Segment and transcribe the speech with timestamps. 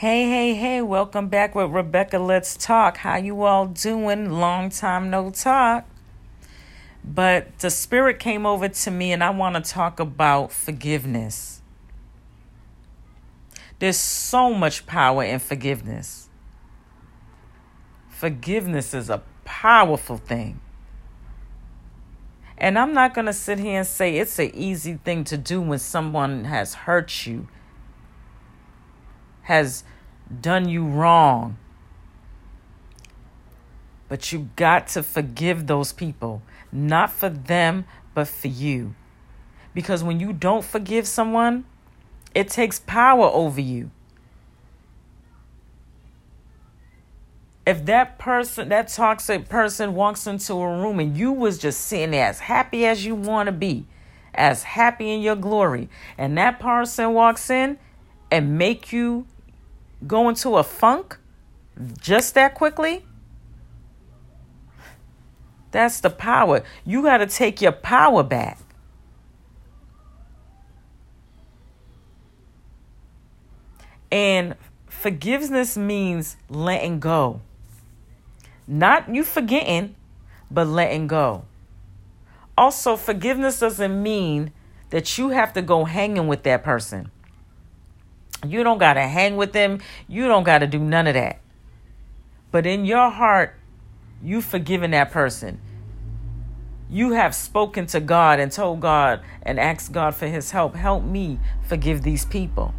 [0.00, 2.96] Hey, hey, hey, welcome back with Rebecca Let's Talk.
[2.96, 4.30] How you all doing?
[4.30, 5.84] Long time no talk.
[7.04, 11.60] But the spirit came over to me and I want to talk about forgiveness.
[13.78, 16.30] There's so much power in forgiveness.
[18.08, 20.62] Forgiveness is a powerful thing.
[22.56, 25.60] And I'm not going to sit here and say it's an easy thing to do
[25.60, 27.48] when someone has hurt you,
[29.50, 29.84] has
[30.40, 31.58] done you wrong.
[34.08, 37.84] But you got to forgive those people, not for them,
[38.14, 38.94] but for you.
[39.74, 41.64] Because when you don't forgive someone,
[42.34, 43.90] it takes power over you.
[47.70, 52.10] if that person, that toxic person walks into a room and you was just sitting
[52.10, 53.86] there as happy as you want to be,
[54.34, 55.88] as happy in your glory,
[56.18, 57.78] and that person walks in
[58.28, 59.24] and make you
[60.06, 61.18] go into a funk
[62.00, 63.04] just that quickly,
[65.70, 66.62] that's the power.
[66.84, 68.58] You got to take your power back.
[74.10, 77.40] And forgiveness means letting go.
[78.66, 79.94] Not you forgetting,
[80.50, 81.44] but letting go.
[82.58, 84.52] Also, forgiveness doesn't mean
[84.90, 87.10] that you have to go hanging with that person.
[88.46, 89.80] You don't got to hang with them.
[90.08, 91.40] You don't got to do none of that.
[92.50, 93.54] But in your heart,
[94.22, 95.60] you've forgiven that person.
[96.88, 100.74] You have spoken to God and told God and asked God for his help.
[100.74, 102.74] Help me forgive these people.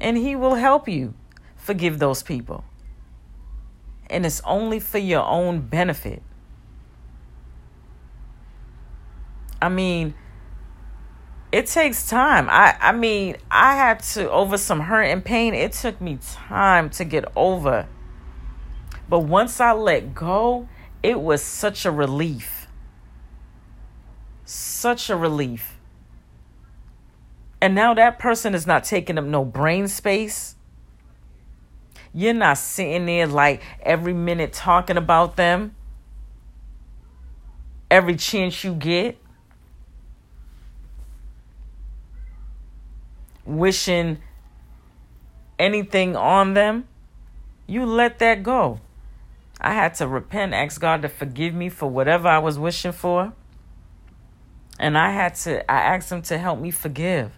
[0.00, 1.14] And he will help you
[1.56, 2.64] forgive those people
[4.12, 6.22] and it's only for your own benefit.
[9.60, 10.14] I mean,
[11.52, 12.48] it takes time.
[12.50, 16.88] I, I mean, I had to, over some hurt and pain, it took me time
[16.90, 17.86] to get over.
[19.08, 20.66] But once I let go,
[21.02, 22.66] it was such a relief.
[24.46, 25.78] Such a relief.
[27.60, 30.56] And now that person is not taking up no brain space.
[32.14, 35.74] You're not sitting there like every minute talking about them.
[37.90, 39.21] Every chance you get.
[43.44, 44.18] Wishing
[45.58, 46.88] anything on them.
[47.66, 48.80] You let that go.
[49.60, 53.32] I had to repent, ask God to forgive me for whatever I was wishing for.
[54.78, 57.32] And I had to, I asked Him to help me forgive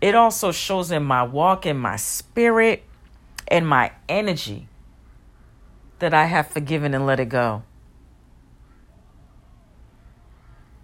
[0.00, 2.84] it also shows in my walk, in my spirit,
[3.48, 4.68] and my energy
[5.98, 7.62] that I have forgiven and let it go.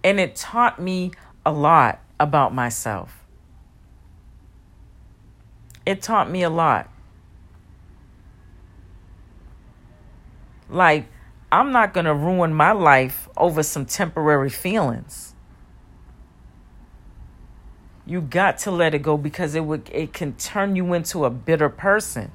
[0.03, 1.11] And it taught me
[1.45, 3.25] a lot about myself.
[5.85, 6.89] It taught me a lot.
[10.69, 11.07] Like,
[11.51, 15.35] I'm not going to ruin my life over some temporary feelings
[18.05, 21.29] you got to let it go because it would it can turn you into a
[21.29, 22.31] bitter person.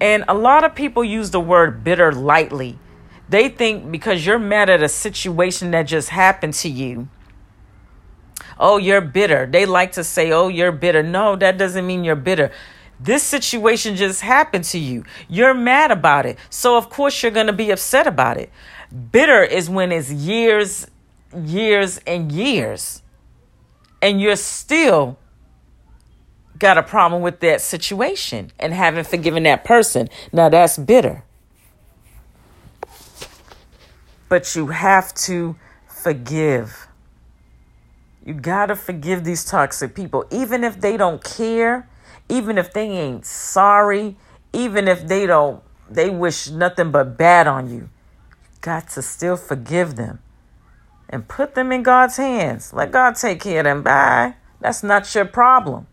[0.00, 2.78] And a lot of people use the word bitter lightly.
[3.28, 7.08] They think because you're mad at a situation that just happened to you,
[8.62, 9.46] oh, you're bitter.
[9.46, 11.02] They like to say, oh, you're bitter.
[11.02, 12.50] No, that doesn't mean you're bitter.
[12.98, 15.04] This situation just happened to you.
[15.28, 16.38] You're mad about it.
[16.48, 18.50] So, of course, you're going to be upset about it.
[19.10, 20.86] Bitter is when it's years,
[21.34, 23.02] years, and years
[24.02, 25.16] and you're still
[26.58, 30.08] got a problem with that situation and haven't forgiven that person.
[30.32, 31.22] Now that's bitter.
[34.28, 35.56] But you have to
[35.86, 36.81] forgive.
[38.24, 41.88] You got to forgive these toxic people, even if they don't care,
[42.28, 44.16] even if they ain't sorry,
[44.52, 47.76] even if they don't, they wish nothing but bad on you.
[47.76, 47.88] You
[48.60, 50.20] got to still forgive them
[51.08, 52.72] and put them in God's hands.
[52.72, 53.82] Let God take care of them.
[53.82, 54.34] Bye.
[54.60, 55.88] That's not your problem.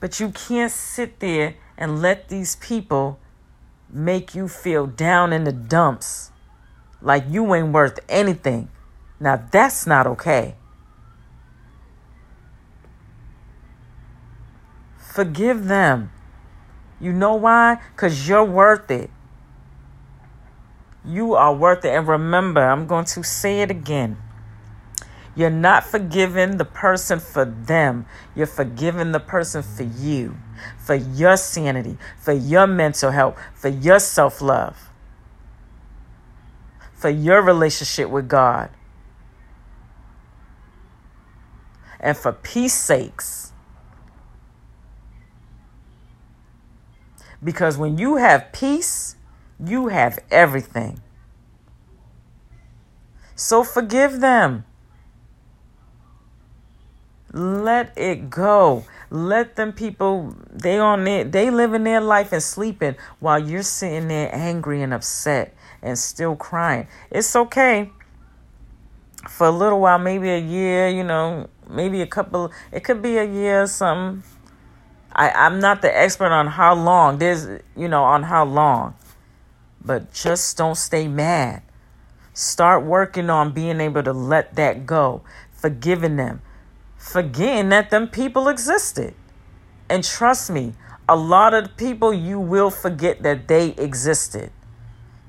[0.00, 3.18] But you can't sit there and let these people
[3.90, 6.30] make you feel down in the dumps
[7.00, 8.68] like you ain't worth anything.
[9.24, 10.54] Now that's not okay.
[14.98, 16.10] Forgive them.
[17.00, 17.78] You know why?
[17.96, 19.08] Because you're worth it.
[21.06, 21.96] You are worth it.
[21.96, 24.18] And remember, I'm going to say it again.
[25.34, 28.04] You're not forgiving the person for them.
[28.36, 30.36] You're forgiving the person for you,
[30.76, 34.90] for your sanity, for your mental health, for your self love,
[36.92, 38.68] for your relationship with God.
[42.00, 43.52] And for peace sakes.
[47.42, 49.16] Because when you have peace,
[49.64, 51.00] you have everything.
[53.34, 54.64] So forgive them.
[57.32, 58.84] Let it go.
[59.10, 64.08] Let them people they on it they living their life and sleeping while you're sitting
[64.08, 66.86] there angry and upset and still crying.
[67.10, 67.90] It's okay.
[69.28, 73.16] For a little while, maybe a year, you know, maybe a couple it could be
[73.18, 74.22] a year or something.
[75.12, 77.18] I, I'm not the expert on how long.
[77.18, 78.94] There's you know, on how long.
[79.84, 81.62] But just don't stay mad.
[82.32, 85.22] Start working on being able to let that go,
[85.52, 86.42] forgiving them,
[86.96, 89.14] forgetting that them people existed.
[89.88, 90.74] And trust me,
[91.08, 94.50] a lot of people you will forget that they existed.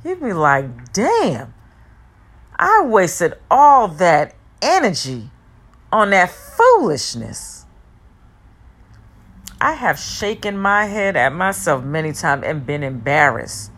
[0.04, 1.54] You'd be like, damn,
[2.58, 5.30] I wasted all that energy
[5.92, 7.66] on that foolishness.
[9.60, 13.72] I have shaken my head at myself many times and been embarrassed.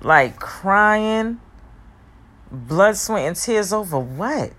[0.00, 1.40] Like crying
[2.50, 4.52] blood, sweat, and tears over what?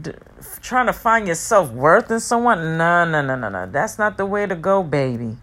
[0.00, 0.12] D-
[0.60, 2.76] trying to find your self worth in someone?
[2.76, 3.66] No, no, no, no, no.
[3.66, 5.36] That's not the way to go, baby.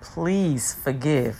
[0.00, 1.38] Please forgive.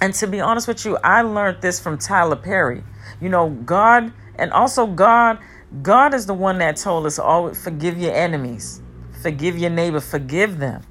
[0.00, 2.82] And to be honest with you, I learned this from Tyler Perry.
[3.20, 5.38] You know, God, and also God,
[5.82, 8.80] God is the one that told us always forgive your enemies,
[9.22, 10.82] forgive your neighbor, forgive them.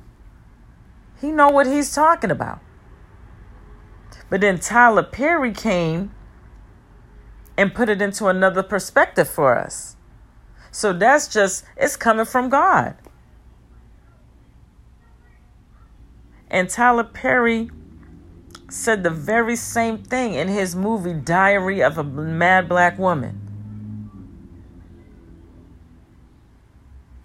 [1.19, 2.59] He know what he's talking about.
[4.29, 6.11] But then Tyler Perry came
[7.57, 9.95] and put it into another perspective for us.
[10.71, 12.95] So that's just it's coming from God.
[16.49, 17.69] And Tyler Perry
[18.69, 23.39] said the very same thing in his movie Diary of a Mad Black Woman.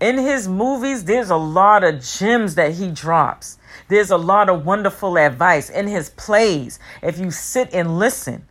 [0.01, 3.59] In his movies, there's a lot of gems that he drops.
[3.89, 8.47] There's a lot of wonderful advice in his plays if you sit and listen.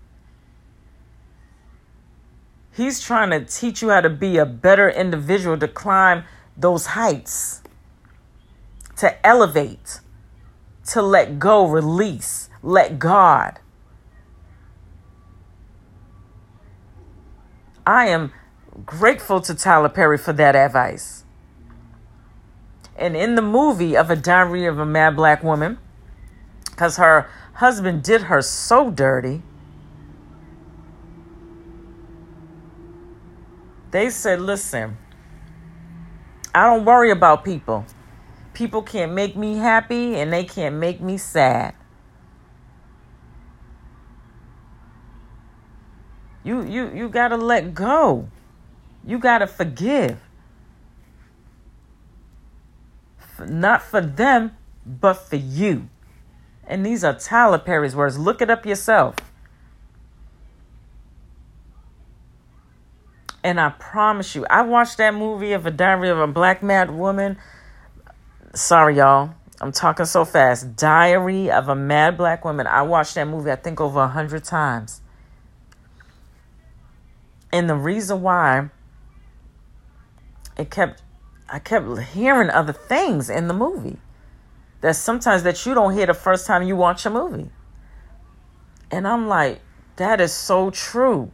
[2.72, 6.24] He's trying to teach you how to be a better individual to climb
[6.58, 7.62] those heights,
[8.98, 10.00] to elevate,
[10.88, 13.60] to let go, release, let God.
[17.86, 18.32] I am
[18.86, 21.24] grateful to Tyler Perry for that advice.
[22.96, 25.78] And in the movie of A Diary of a Mad Black Woman,
[26.66, 29.42] because her husband did her so dirty,
[33.92, 34.98] they said, listen,
[36.54, 37.86] I don't worry about people.
[38.54, 41.76] People can't make me happy and they can't make me sad.
[46.44, 48.30] You you you got to let go.
[49.06, 50.20] You got to forgive
[53.40, 55.90] not for them, but for you.
[56.66, 58.18] And these are Tyler Perry's words.
[58.18, 59.16] Look it up yourself.
[63.44, 66.92] And I promise you, I watched that movie of a diary of a black mad
[66.92, 67.38] woman.
[68.56, 69.34] Sorry, y'all.
[69.60, 70.76] I'm talking so fast.
[70.76, 72.68] Diary of a Mad Black Woman.
[72.68, 75.02] I watched that movie, I think, over a hundred times.
[77.52, 78.70] And the reason why
[80.56, 81.02] it kept
[81.50, 83.98] I kept hearing other things in the movie
[84.82, 87.50] that sometimes that you don't hear the first time you watch a movie.
[88.92, 89.62] And I'm like,
[89.96, 91.32] that is so true.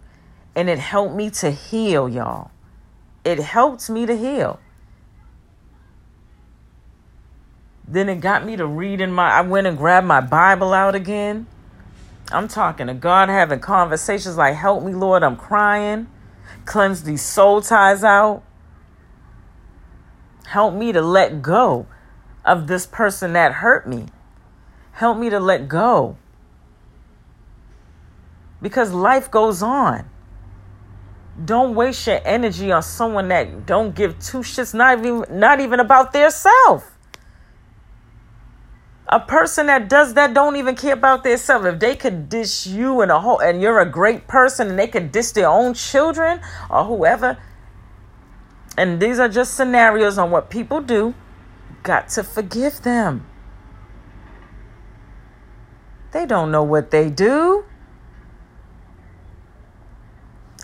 [0.55, 2.51] And it helped me to heal, y'all.
[3.25, 4.59] It helped me to heal.
[7.91, 10.93] Then it got me to read in my I went and grabbed my Bible out
[10.93, 11.47] again.
[12.31, 16.07] I'm talking to God, having conversations like, help me, Lord, I'm crying.
[16.65, 18.43] Cleanse these soul ties out.
[20.45, 21.87] Help me to let go
[22.45, 24.05] of this person that hurt me.
[24.91, 26.15] Help me to let go.
[28.61, 30.07] Because life goes on.
[31.43, 35.79] Don't waste your energy on someone that don't give two shits, not even not even
[35.79, 36.98] about their self.
[39.11, 41.65] A person that does that don't even care about their self.
[41.65, 44.87] If they could dish you and a whole and you're a great person and they
[44.87, 47.37] could dish their own children or whoever,
[48.77, 51.15] and these are just scenarios on what people do.
[51.81, 53.25] Got to forgive them.
[56.11, 57.65] They don't know what they do.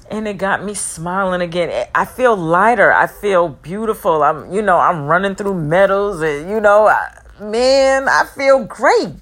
[0.10, 1.88] And it got me smiling again.
[1.96, 2.94] I feel lighter.
[2.94, 4.22] I feel beautiful.
[4.22, 9.16] I'm, you know, I'm running through meadows and, you know, I, man, I feel great.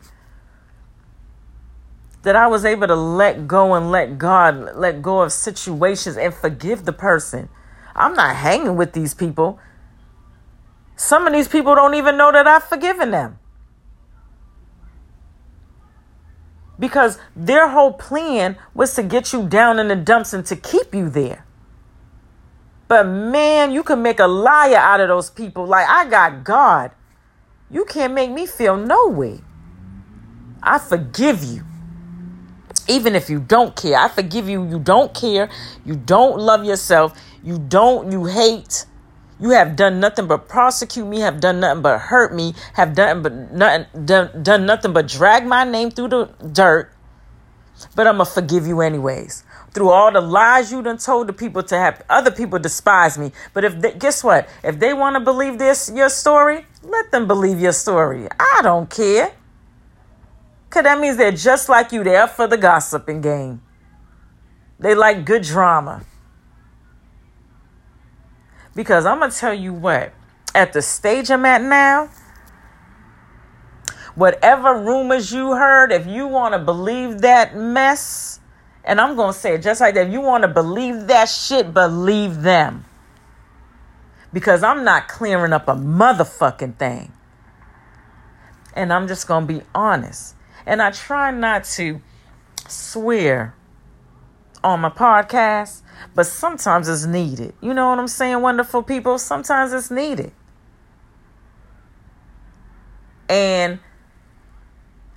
[2.24, 6.34] that I was able to let go and let God let go of situations and
[6.34, 7.50] forgive the person.
[7.96, 9.60] I'm not hanging with these people.
[10.96, 13.40] Some of these people don't even know that I've forgiven them.
[16.80, 20.96] Because their whole plan was to get you down in the dumps and to keep
[20.96, 21.46] you there.
[22.88, 25.66] But man, you can make a liar out of those people.
[25.66, 26.92] Like, I got God.
[27.74, 29.42] You can't make me feel no way.
[30.62, 31.64] I forgive you.
[32.88, 34.64] Even if you don't care, I forgive you.
[34.70, 35.50] You don't care.
[35.84, 37.20] You don't love yourself.
[37.44, 38.86] You don't, you hate.
[39.40, 43.24] You have done nothing but prosecute me, have done nothing but hurt me, have done
[43.24, 46.94] but nothing done, done nothing but drag my name through the dirt.
[47.96, 49.44] But I'm gonna forgive you anyways.
[49.72, 53.32] Through all the lies you done told the people to have other people despise me.
[53.54, 54.48] But if they, guess what?
[54.64, 58.28] If they want to believe this your story, let them believe your story.
[58.40, 59.34] I don't care.
[60.70, 62.04] Cause that means they're just like you.
[62.04, 63.62] They're for the gossiping game.
[64.80, 66.04] They like good drama.
[68.76, 70.14] Because I'm going to tell you what,
[70.56, 72.10] at the stage I'm at now,
[74.16, 78.40] whatever rumors you heard, if you want to believe that mess,
[78.84, 81.30] and I'm going to say it just like that, if you want to believe that
[81.30, 82.84] shit, believe them.
[84.34, 87.14] Because I'm not clearing up a motherfucking thing.
[88.76, 90.36] And I'm just going to be honest.
[90.66, 92.02] And I try not to
[92.68, 93.56] swear
[94.64, 95.84] on my podcast
[96.16, 97.54] but sometimes it's needed.
[97.62, 99.18] You know what I'm saying, wonderful people?
[99.18, 100.32] Sometimes it's needed.
[103.30, 103.80] And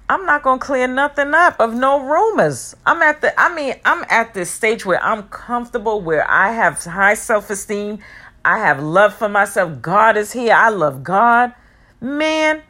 [0.09, 2.77] I'm not going to clear nothing up of no rumors.
[2.87, 6.83] I'm at the I mean, I'm at this stage where I'm comfortable where I have
[6.85, 7.99] high self-esteem.
[8.47, 9.83] I have love for myself.
[9.83, 10.55] God is here.
[10.55, 11.53] I love God.
[12.01, 12.63] Man,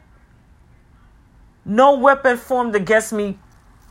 [1.63, 3.37] no weapon formed against me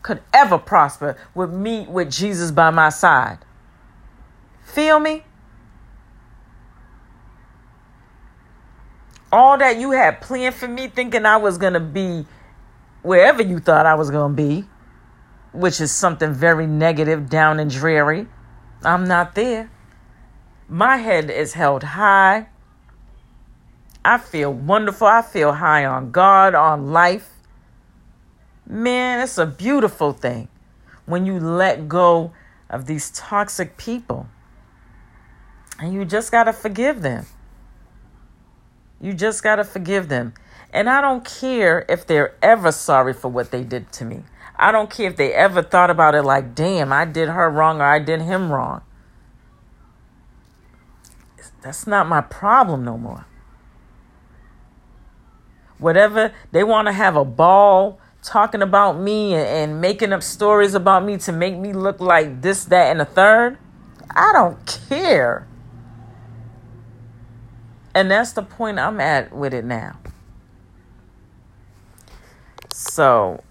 [0.03, 3.39] could ever prosper with me with Jesus by my side.
[4.65, 5.23] Feel me?
[9.31, 12.27] All that you had planned for me, thinking I was going to be
[13.03, 14.65] wherever you thought I was going to be,
[15.53, 18.27] which is something very negative, down and dreary.
[18.83, 19.71] I'm not there.
[20.69, 22.49] My head is held high.
[24.05, 25.07] I feel wonderful.
[25.07, 27.31] I feel high on God, on life.
[28.67, 30.49] Man, it's a beautiful thing
[31.05, 32.33] when you let go
[32.69, 34.27] of these toxic people.
[35.79, 37.27] And you just got to forgive them.
[39.01, 40.35] You just got to forgive them.
[40.73, 44.25] And I don't care if they're ever sorry for what they did to me.
[44.57, 47.81] I don't care if they ever thought about it like, damn, I did her wrong
[47.81, 48.83] or I did him wrong.
[51.67, 53.27] That's not my problem no more.
[55.79, 60.75] Whatever, they want to have a ball talking about me and, and making up stories
[60.75, 63.59] about me to make me look like this, that, and a third.
[64.11, 65.49] I don't care.
[67.97, 69.99] And that's the point I'm at with it now.
[72.71, 73.43] So,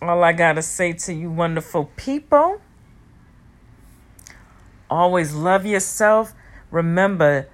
[0.00, 2.60] all I got to say to you, wonderful people,
[4.88, 6.34] always love yourself.
[6.72, 7.48] Remember,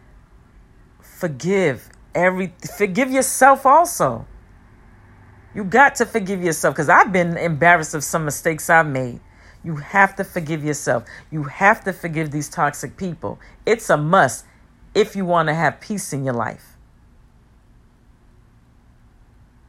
[1.01, 4.27] forgive every forgive yourself also.
[5.55, 9.21] You got to forgive yourself because I've been embarrassed of some mistakes I've made.
[9.65, 11.05] You have to forgive yourself.
[11.31, 13.41] You have to forgive these toxic people.
[13.67, 14.45] It's a must
[14.95, 16.77] if you want to have peace in your life.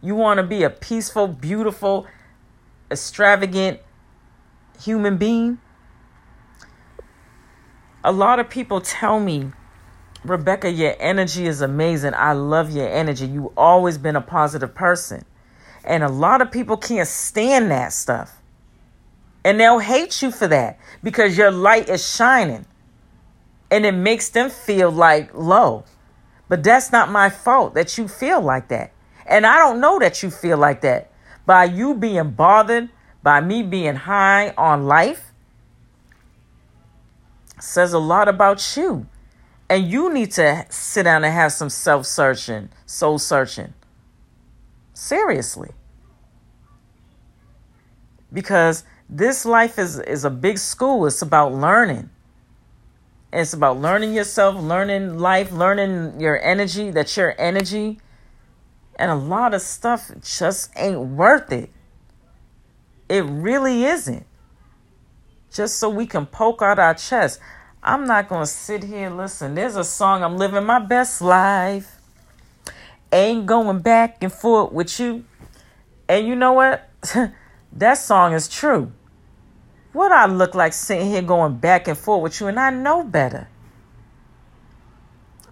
[0.02, 2.06] You want to be a peaceful, beautiful,
[2.92, 3.80] extravagant
[4.80, 5.60] human being.
[8.04, 9.52] A lot of people tell me,
[10.24, 12.14] Rebecca, your energy is amazing.
[12.16, 13.26] I love your energy.
[13.26, 15.26] You've always been a positive person.
[15.84, 18.42] And a lot of people can't stand that stuff.
[19.44, 22.66] And they'll hate you for that because your light is shining
[23.72, 25.86] and it makes them feel like low.
[26.48, 28.92] But that's not my fault that you feel like that.
[29.26, 31.12] And I don't know that you feel like that.
[31.46, 32.90] By you being bothered,
[33.22, 35.29] by me being high on life,
[37.60, 39.08] says a lot about you.
[39.70, 43.74] And you need to sit down and have some self searching, soul searching.
[44.94, 45.72] Seriously.
[48.34, 52.10] Because this life is, is a big school, it's about learning.
[53.32, 58.00] It's about learning yourself, learning life, learning your energy, that your energy
[59.00, 61.72] and a lot of stuff just ain't worth it.
[63.08, 64.26] It really isn't.
[65.52, 67.40] Just so we can poke out our chest.
[67.82, 69.56] I'm not going to sit here listen.
[69.56, 71.98] There's a song I'm living my best life.
[73.12, 75.26] Ain't going back and forth with you.
[76.08, 76.90] And you know what?
[77.74, 78.92] that song is true.
[79.94, 83.04] What I look like sitting here going back and forth with you, and I know
[83.04, 83.48] better.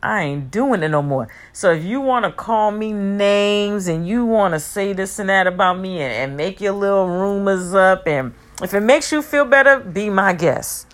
[0.01, 1.27] I ain't doing it no more.
[1.53, 5.29] So if you want to call me names and you want to say this and
[5.29, 9.21] that about me and, and, make your little rumors up, and if it makes you
[9.21, 10.87] feel better, be my guest.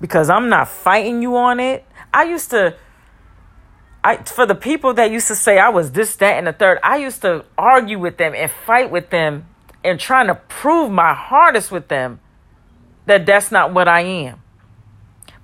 [0.00, 1.84] Because I'm not fighting you on it.
[2.12, 2.76] I used to.
[4.02, 6.78] I, for the people that used to say I was this, that, and the third,
[6.82, 9.46] I used to argue with them and fight with them
[9.82, 12.20] and trying to prove my hardest with them
[13.06, 14.40] that that's not what I am.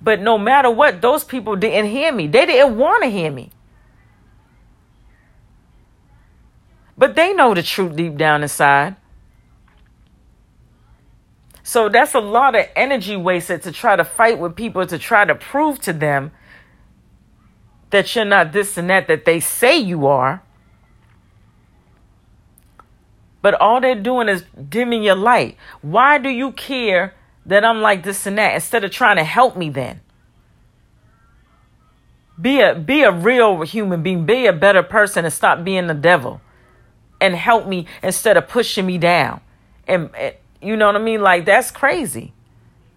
[0.01, 2.27] But no matter what, those people didn't hear me.
[2.27, 3.51] They didn't want to hear me.
[6.97, 8.95] But they know the truth deep down inside.
[11.67, 15.25] So that's a lot of energy wasted to try to fight with people to try
[15.25, 16.31] to prove to them
[17.89, 20.43] that you're not this and that that they say you are.
[23.41, 25.57] But all they're doing is dimming your light.
[25.81, 27.15] Why do you care
[27.47, 30.01] that I'm like this and that instead of trying to help me then.
[32.39, 35.95] Be a be a real human being, be a better person and stop being the
[35.95, 36.41] devil.
[37.19, 39.41] And help me instead of pushing me down.
[39.87, 41.21] And, and you know what I mean?
[41.21, 42.33] Like that's crazy.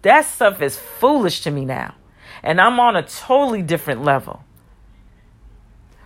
[0.01, 1.95] That stuff is foolish to me now.
[2.41, 4.43] And I'm on a totally different level.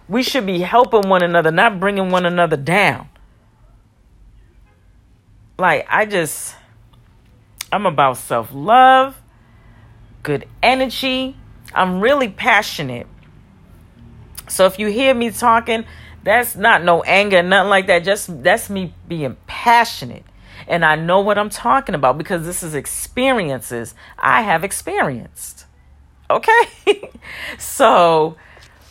[0.08, 3.10] We should be helping one another, not bringing one another down.
[5.58, 6.56] Like I just
[7.72, 9.22] I'm about self love,
[10.24, 11.36] good energy.
[11.74, 13.08] I'm really passionate.
[14.48, 15.86] So if you hear me talking,
[16.24, 18.04] that's not no anger, nothing like that.
[18.04, 20.24] Just that's me being passionate.
[20.68, 25.66] And I know what I'm talking about because this is experiences I have experienced.
[26.30, 27.10] Okay?
[27.58, 28.38] so,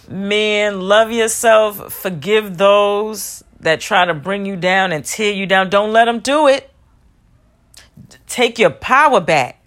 [0.09, 1.93] man, love yourself.
[1.93, 5.71] Forgive those that try to bring you down and tear you down.
[5.71, 6.73] Don't let them do it
[8.33, 9.59] take your power back.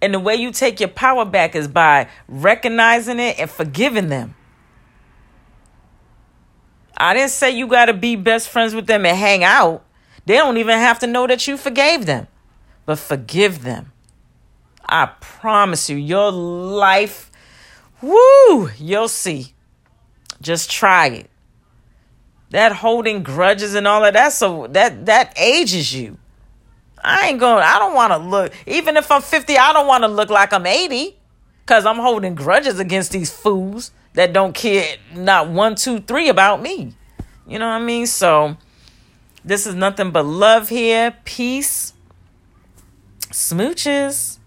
[0.00, 4.34] And the way you take your power back is by recognizing it and forgiving them.
[6.96, 9.84] I didn't say you got to be best friends with them and hang out.
[10.26, 12.26] They don't even have to know that you forgave them.
[12.86, 13.92] But forgive them.
[14.84, 17.30] I promise you, your life,
[18.00, 19.54] woo, you'll see.
[20.40, 21.30] Just try it.
[22.50, 26.18] That holding grudges and all of that, so that that ages you.
[27.02, 30.04] I ain't going, I don't want to look, even if I'm 50, I don't want
[30.04, 31.16] to look like I'm 80
[31.64, 36.62] because I'm holding grudges against these fools that don't care not one, two, three about
[36.62, 36.94] me.
[37.46, 38.06] You know what I mean?
[38.06, 38.56] So
[39.44, 41.94] this is nothing but love here, peace,
[43.30, 44.38] smooches.